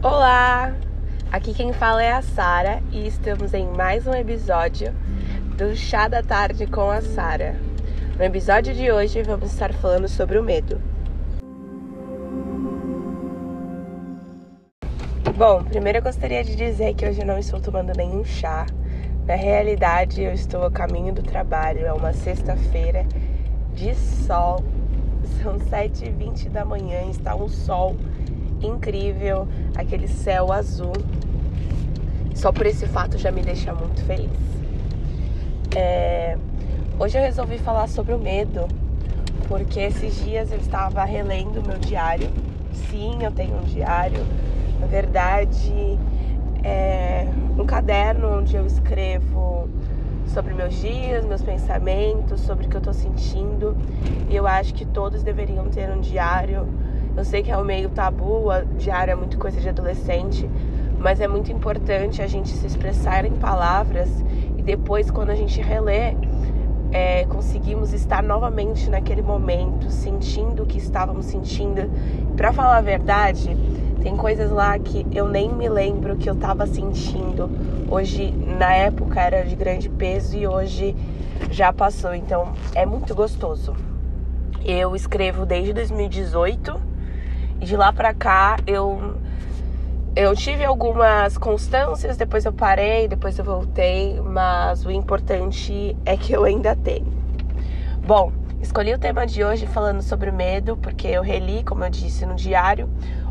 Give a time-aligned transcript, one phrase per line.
[0.00, 0.76] Olá!
[1.32, 4.94] Aqui quem fala é a Sara e estamos em mais um episódio
[5.56, 7.56] do Chá da Tarde com a Sara.
[8.16, 10.80] No episódio de hoje vamos estar falando sobre o medo.
[15.36, 18.66] Bom, primeiro eu gostaria de dizer que hoje não estou tomando nenhum chá.
[19.26, 21.84] Na realidade, eu estou a caminho do trabalho.
[21.84, 23.04] É uma sexta-feira
[23.74, 24.62] de sol.
[25.42, 27.96] São 7h20 da manhã, está um sol
[28.62, 30.92] incrível, aquele céu azul.
[32.34, 34.30] Só por esse fato já me deixa muito feliz.
[35.74, 36.36] É...
[36.98, 38.66] Hoje eu resolvi falar sobre o medo,
[39.46, 42.28] porque esses dias eu estava relendo meu diário.
[42.72, 44.24] Sim, eu tenho um diário.
[44.80, 45.98] Na verdade,
[46.62, 47.26] é
[47.58, 49.68] um caderno onde eu escrevo
[50.26, 53.76] sobre meus dias, meus pensamentos, sobre o que eu tô sentindo.
[54.28, 56.68] E eu acho que todos deveriam ter um diário
[57.18, 60.48] eu sei que é um meio tabu, a diário é muito coisa de adolescente,
[61.00, 64.08] mas é muito importante a gente se expressar em palavras
[64.56, 66.14] e depois, quando a gente relê,
[66.92, 71.90] é, conseguimos estar novamente naquele momento, sentindo o que estávamos sentindo.
[72.36, 73.56] Para falar a verdade,
[74.00, 77.50] tem coisas lá que eu nem me lembro que eu estava sentindo.
[77.90, 80.94] Hoje, na época, era de grande peso e hoje
[81.50, 82.14] já passou.
[82.14, 83.74] Então, é muito gostoso.
[84.64, 86.87] Eu escrevo desde 2018 e
[87.58, 89.16] de lá pra cá eu
[90.16, 96.32] eu tive algumas constâncias, depois eu parei, depois eu voltei, mas o importante é que
[96.32, 97.06] eu ainda tenho.
[98.04, 102.26] Bom, escolhi o tema de hoje falando sobre medo, porque eu reli, como eu disse
[102.26, 102.88] no diário,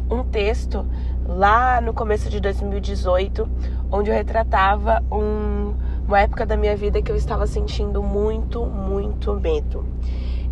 [0.10, 0.86] um texto
[1.28, 3.50] lá no começo de 2018,
[3.92, 5.74] onde eu retratava um,
[6.08, 9.86] uma época da minha vida que eu estava sentindo muito, muito medo.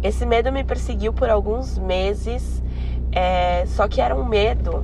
[0.04, 2.62] Esse medo me perseguiu por alguns meses
[3.16, 4.84] é, só que era um medo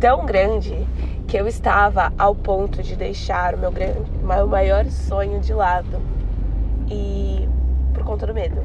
[0.00, 0.86] tão grande
[1.26, 6.00] que eu estava ao ponto de deixar o meu, grande, meu maior sonho de lado
[6.90, 7.46] e
[7.92, 8.62] por conta do medo.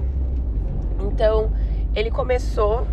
[1.02, 1.52] Então
[1.94, 2.88] ele começou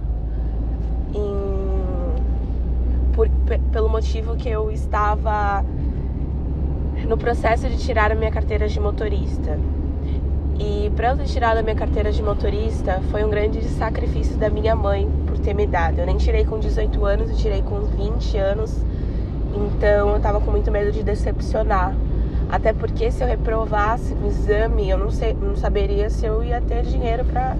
[1.15, 3.29] em, por,
[3.73, 5.65] pelo motivo que eu estava
[7.07, 9.57] no processo de tirar a minha carteira de motorista.
[10.61, 14.51] E para eu ter tirado a minha carteira de motorista foi um grande sacrifício da
[14.51, 16.01] minha mãe por ter me dado.
[16.01, 18.85] Eu nem tirei com 18 anos, eu tirei com 20 anos.
[19.55, 21.97] Então eu tava com muito medo de decepcionar.
[22.51, 26.61] Até porque se eu reprovasse o exame, eu não, sei, não saberia se eu ia
[26.61, 27.57] ter dinheiro para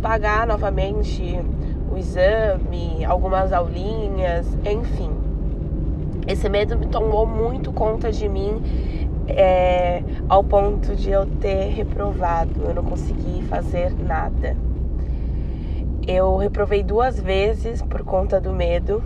[0.00, 1.40] pagar novamente
[1.90, 5.10] o exame, algumas aulinhas, enfim.
[6.28, 8.62] Esse medo me tomou muito conta de mim
[9.28, 14.56] é, ao ponto de eu ter reprovado, eu não consegui fazer nada.
[16.06, 19.02] Eu reprovei duas vezes por conta do medo.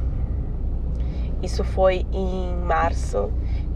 [1.43, 3.31] Isso foi em março.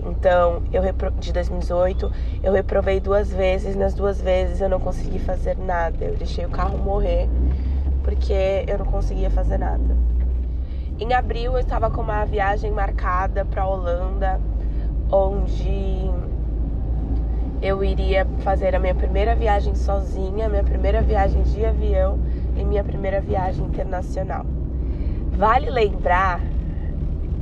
[0.06, 1.10] Então, eu repro...
[1.12, 2.12] de 2018,
[2.42, 6.04] eu reprovei duas vezes, nas duas vezes eu não consegui fazer nada.
[6.04, 7.28] Eu deixei o carro morrer
[8.02, 9.96] porque eu não conseguia fazer nada.
[11.00, 14.38] Em abril eu estava com uma viagem marcada para Holanda,
[15.10, 16.10] onde
[17.64, 22.20] eu iria fazer a minha primeira viagem sozinha, minha primeira viagem de avião
[22.54, 24.44] e minha primeira viagem internacional.
[25.32, 26.42] Vale lembrar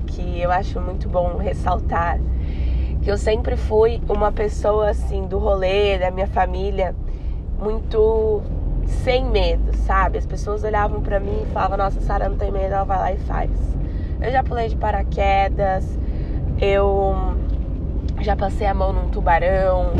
[0.06, 2.20] que eu acho muito bom ressaltar
[3.02, 6.94] que eu sempre fui uma pessoa assim do rolê, da minha família,
[7.58, 8.42] muito
[8.86, 10.18] sem medo, sabe?
[10.18, 13.12] As pessoas olhavam para mim e falavam: "Nossa, Sara não tem medo, ela vai lá
[13.12, 13.50] e faz".
[14.20, 15.98] Eu já pulei de paraquedas,
[16.60, 17.34] eu
[18.22, 19.92] já passei a mão num tubarão.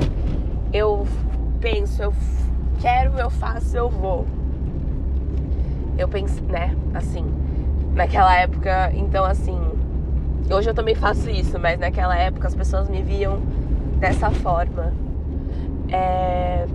[0.73, 1.07] Eu
[1.61, 2.13] penso, eu
[2.81, 4.27] quero, eu faço, eu vou.
[5.99, 7.25] Eu penso, né, assim,
[7.95, 9.59] naquela época, então assim,
[10.51, 13.41] hoje eu também faço isso, mas naquela época as pessoas me viam
[13.99, 14.93] dessa forma.
[15.91, 16.67] É...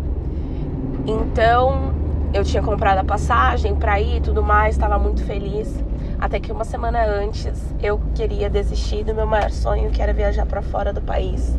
[1.08, 1.94] Então,
[2.34, 5.84] eu tinha comprado a passagem para ir e tudo mais, estava muito feliz.
[6.20, 10.48] Até que uma semana antes eu queria desistir do meu maior sonho, que era viajar
[10.48, 11.56] para fora do país.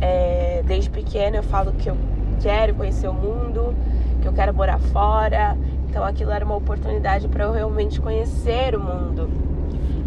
[0.00, 1.96] É, desde pequena eu falo que eu
[2.40, 3.74] quero conhecer o mundo,
[4.20, 5.56] que eu quero morar fora.
[5.88, 9.28] Então aquilo era uma oportunidade para eu realmente conhecer o mundo.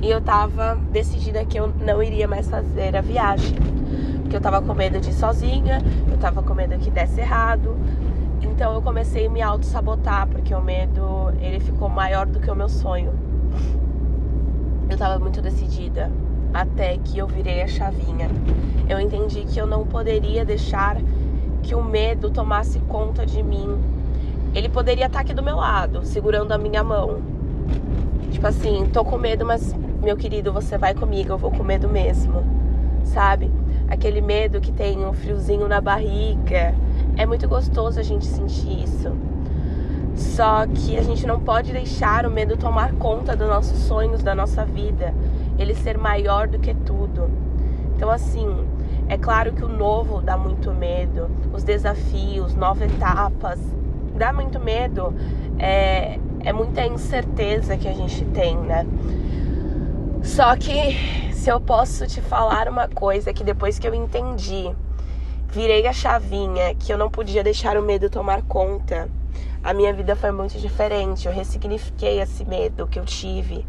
[0.01, 3.55] E eu tava decidida que eu não iria mais fazer a viagem.
[4.21, 7.75] Porque eu tava com medo de ir sozinha, eu tava com medo que desse errado.
[8.41, 12.55] Então eu comecei a me auto-sabotar, porque o medo ele ficou maior do que o
[12.55, 13.24] meu sonho.
[14.89, 16.11] Eu tava muito decidida
[16.53, 18.29] até que eu virei a chavinha.
[18.87, 20.97] Eu entendi que eu não poderia deixar
[21.63, 23.77] que o medo tomasse conta de mim.
[24.53, 27.21] Ele poderia estar aqui do meu lado, segurando a minha mão.
[28.31, 31.89] Tipo assim, tô com medo, mas meu querido, você vai comigo, eu vou com medo
[31.89, 32.43] mesmo,
[33.03, 33.51] sabe?
[33.89, 36.75] Aquele medo que tem um friozinho na barriga.
[37.17, 39.11] É muito gostoso a gente sentir isso.
[40.15, 44.33] Só que a gente não pode deixar o medo tomar conta dos nossos sonhos, da
[44.33, 45.13] nossa vida,
[45.59, 47.29] ele ser maior do que tudo.
[47.95, 48.47] Então, assim,
[49.09, 53.59] é claro que o novo dá muito medo, os desafios, novas etapas,
[54.15, 55.13] dá muito medo.
[55.59, 58.85] É, é muita incerteza que a gente tem, né?
[60.23, 64.71] Só que se eu posso te falar uma coisa que depois que eu entendi,
[65.49, 69.09] virei a chavinha que eu não podia deixar o medo tomar conta
[69.65, 71.27] a minha vida foi muito diferente.
[71.27, 73.65] Eu ressignifiquei esse medo que eu tive.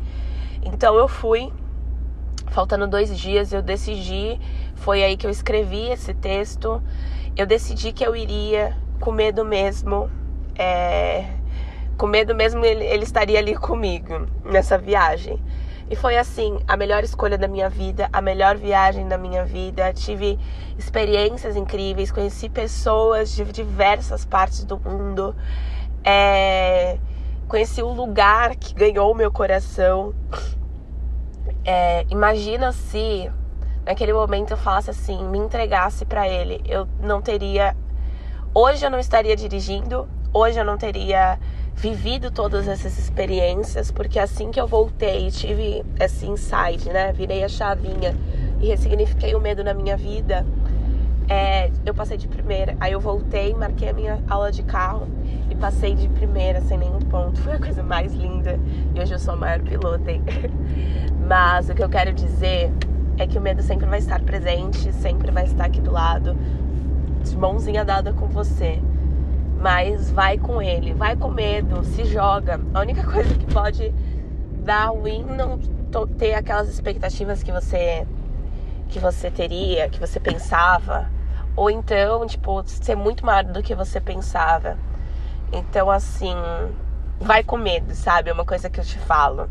[0.62, 1.50] Então eu fui,
[2.48, 4.38] faltando dois dias, eu decidi.
[4.74, 6.82] Foi aí que eu escrevi esse texto.
[7.34, 10.10] Eu decidi que eu iria com medo mesmo.
[10.54, 11.30] É,
[11.96, 15.42] com medo mesmo ele, ele estaria ali comigo nessa viagem.
[15.88, 19.94] E foi assim, a melhor escolha da minha vida, a melhor viagem da minha vida.
[19.94, 20.38] Tive
[20.76, 25.34] experiências incríveis, conheci pessoas de diversas partes do mundo.
[26.08, 26.98] É,
[27.48, 30.14] conheci o lugar que ganhou meu coração.
[31.64, 33.28] É, imagina se
[33.84, 37.76] naquele momento eu falasse assim, me entregasse para ele, eu não teria.
[38.54, 41.40] Hoje eu não estaria dirigindo, hoje eu não teria
[41.74, 47.12] vivido todas essas experiências, porque assim que eu voltei, tive esse insight, né?
[47.12, 48.16] Virei a chavinha
[48.60, 50.46] e ressignifiquei o medo na minha vida.
[51.28, 55.08] É, eu passei de primeira, aí eu voltei, marquei a minha aula de carro
[55.50, 57.40] e passei de primeira sem nenhum ponto.
[57.40, 58.58] Foi a coisa mais linda
[58.94, 60.22] e hoje eu sou a maior piloto, hein?
[61.26, 62.72] Mas o que eu quero dizer
[63.18, 66.36] é que o medo sempre vai estar presente, sempre vai estar aqui do lado,
[67.22, 68.80] de mãozinha dada com você.
[69.60, 72.60] Mas vai com ele, vai com medo, se joga.
[72.74, 73.92] A única coisa que pode
[74.64, 75.58] dar ruim não
[76.18, 78.06] ter aquelas expectativas que você
[78.88, 81.10] que você teria, que você pensava,
[81.56, 84.78] ou então, tipo, ser muito maior do que você pensava.
[85.52, 86.34] Então, assim,
[87.20, 88.30] vai com medo, sabe?
[88.30, 89.48] É uma coisa que eu te falo.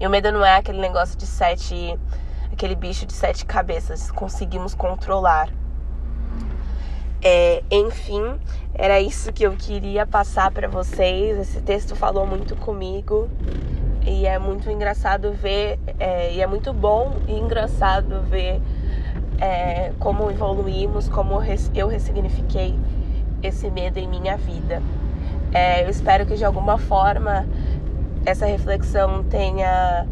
[0.00, 1.98] E o medo não é aquele negócio de sete.
[2.52, 4.10] aquele bicho de sete cabeças.
[4.10, 5.50] Conseguimos controlar.
[7.22, 8.40] É, enfim,
[8.72, 11.38] era isso que eu queria passar para vocês.
[11.38, 13.28] Esse texto falou muito comigo
[14.06, 18.60] e é muito engraçado ver, é, e é muito bom e engraçado ver
[19.38, 21.42] é, como evoluímos, como
[21.74, 22.78] eu ressignifiquei
[23.42, 24.82] esse medo em minha vida.
[25.52, 27.44] É, eu espero que de alguma forma
[28.24, 30.06] essa reflexão tenha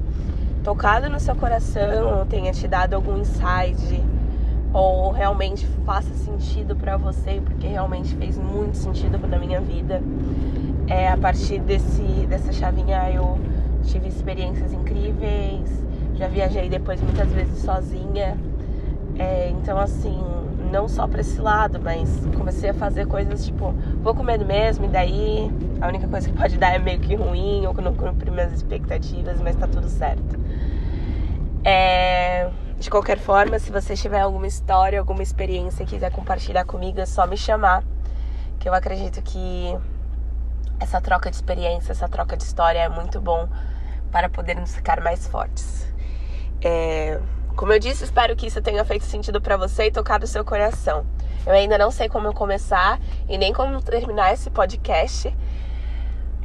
[0.64, 4.02] tocado no seu coração, tenha te dado algum insight,
[4.73, 10.02] ou realmente faça sentido para você, porque realmente fez muito sentido na minha vida.
[10.88, 13.38] É, a partir desse, dessa chavinha eu
[13.85, 15.70] tive experiências incríveis,
[16.14, 18.37] já viajei depois muitas vezes sozinha.
[19.19, 20.20] É, então assim,
[20.69, 23.73] não só para esse lado, mas comecei a fazer coisas tipo,
[24.03, 25.50] vou com medo mesmo, e daí
[25.81, 28.53] a única coisa que pode dar é meio que ruim ou que não cumpri minhas
[28.53, 30.38] expectativas, mas tá tudo certo.
[31.65, 37.00] É, de qualquer forma, se você tiver alguma história, alguma experiência e quiser compartilhar comigo,
[37.00, 37.82] é só me chamar,
[38.59, 39.76] que eu acredito que
[40.81, 43.49] essa troca de experiência, essa troca de história é muito bom
[44.12, 45.87] para podermos ficar mais fortes.
[46.62, 47.21] É,
[47.59, 50.45] como eu disse, espero que isso tenha feito sentido para você e tocado o seu
[50.45, 51.05] coração.
[51.45, 55.37] Eu ainda não sei como começar e nem como terminar esse podcast.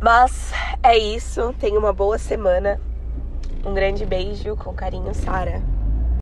[0.02, 0.52] Mas
[0.82, 1.54] é isso.
[1.60, 2.82] Tenha uma boa semana.
[3.64, 5.62] Um grande beijo com carinho, Sara.